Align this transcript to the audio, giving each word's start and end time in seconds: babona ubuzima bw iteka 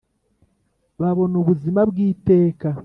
babona 1.01 1.35
ubuzima 1.41 1.79
bw 1.89 1.95
iteka 2.09 2.67